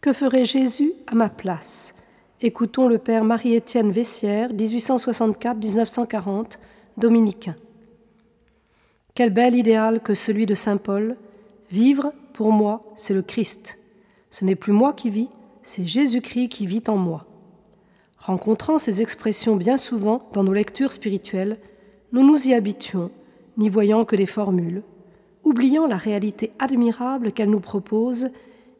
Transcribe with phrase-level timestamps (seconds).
[0.00, 1.94] Que ferait Jésus à ma place?
[2.40, 6.56] Écoutons le père Marie-Étienne Vessière, 1864-1940,
[6.96, 7.54] dominicain.
[9.14, 11.18] Quel bel idéal que celui de Saint Paul.
[11.70, 13.78] Vivre, pour moi, c'est le Christ.
[14.30, 15.28] Ce n'est plus moi qui vis,
[15.62, 17.26] c'est Jésus-Christ qui vit en moi.
[18.16, 21.58] Rencontrant ces expressions bien souvent dans nos lectures spirituelles,
[22.12, 23.10] nous nous y habituons,
[23.58, 24.82] n'y voyant que des formules,
[25.44, 28.30] oubliant la réalité admirable qu'elles nous proposent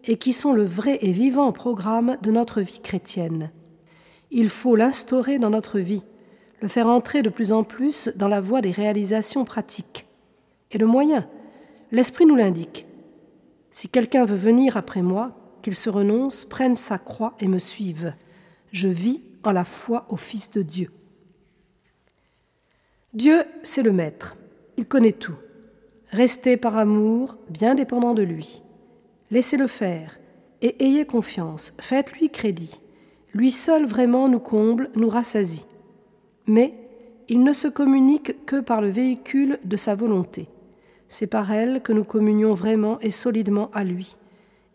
[0.04, 3.50] et qui sont le vrai et vivant programme de notre vie chrétienne.
[4.30, 6.04] Il faut l'instaurer dans notre vie,
[6.60, 10.06] le faire entrer de plus en plus dans la voie des réalisations pratiques.
[10.70, 11.28] Et le moyen,
[11.90, 12.86] l'Esprit nous l'indique.
[13.70, 18.14] Si quelqu'un veut venir après moi, qu'il se renonce, prenne sa croix et me suive.
[18.72, 20.90] Je vis en la foi au Fils de Dieu.
[23.12, 24.36] Dieu, c'est le Maître.
[24.76, 25.34] Il connaît tout.
[26.10, 28.62] Restez par amour, bien dépendant de lui.
[29.30, 30.18] Laissez-le faire
[30.62, 32.80] et ayez confiance, faites-lui crédit.
[33.32, 35.66] Lui seul vraiment nous comble, nous rassasie.
[36.46, 36.74] Mais
[37.28, 40.48] il ne se communique que par le véhicule de sa volonté.
[41.06, 44.16] C'est par elle que nous communions vraiment et solidement à lui.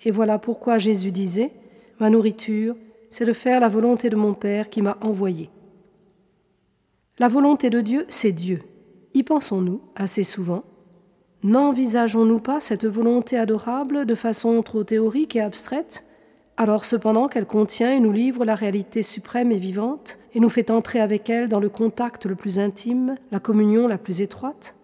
[0.06, 1.52] Et voilà pourquoi Jésus disait
[2.00, 2.76] Ma nourriture,
[3.09, 5.50] c'est de faire la volonté de mon Père qui m'a envoyé.
[7.20, 8.61] La volonté de Dieu, c'est Dieu.
[9.14, 10.64] Y pensons-nous assez souvent?
[11.46, 16.08] N'envisageons-nous pas cette volonté adorable de façon trop théorique et abstraite,
[16.58, 20.72] alors cependant qu'elle contient et nous livre la réalité suprême et vivante, et nous fait
[20.72, 24.76] entrer avec elle dans le contact le plus intime, la communion la plus étroite?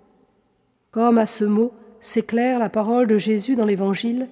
[0.92, 4.28] Comme à ce mot s'éclaire la parole de Jésus dans l'Évangile,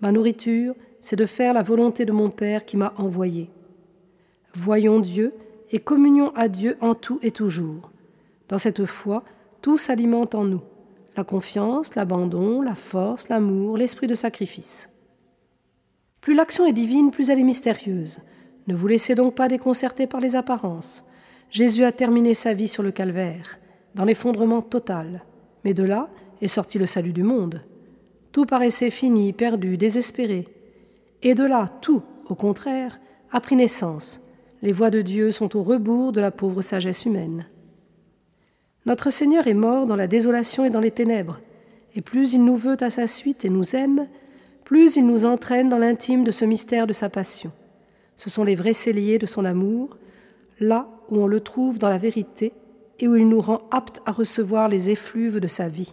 [0.00, 3.50] Ma nourriture, c'est de faire la volonté de mon Père qui m'a envoyé.
[4.54, 5.34] Voyons Dieu
[5.70, 7.90] et communions à Dieu en tout et toujours.
[8.48, 9.22] Dans cette foi,
[9.60, 10.62] tout s'alimente en nous
[11.18, 14.88] la confiance, l'abandon, la force, l'amour, l'esprit de sacrifice.
[16.20, 18.20] Plus l'action est divine, plus elle est mystérieuse.
[18.68, 21.04] Ne vous laissez donc pas déconcerter par les apparences.
[21.50, 23.58] Jésus a terminé sa vie sur le calvaire,
[23.96, 25.24] dans l'effondrement total.
[25.64, 26.08] Mais de là
[26.40, 27.62] est sorti le salut du monde.
[28.30, 30.46] Tout paraissait fini, perdu, désespéré.
[31.22, 33.00] Et de là, tout, au contraire,
[33.32, 34.20] a pris naissance.
[34.62, 37.46] Les voies de Dieu sont au rebours de la pauvre sagesse humaine.
[38.88, 41.40] Notre Seigneur est mort dans la désolation et dans les ténèbres,
[41.94, 44.06] et plus il nous veut à sa suite et nous aime,
[44.64, 47.52] plus il nous entraîne dans l'intime de ce mystère de sa passion.
[48.16, 49.98] Ce sont les vrais celliers de son amour,
[50.58, 52.54] là où on le trouve dans la vérité
[52.98, 55.92] et où il nous rend aptes à recevoir les effluves de sa vie.